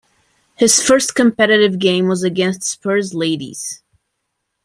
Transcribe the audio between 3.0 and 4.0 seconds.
Ladies.